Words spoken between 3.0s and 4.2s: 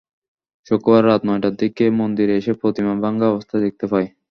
ভাঙা অবস্থায় দেখতে পাই।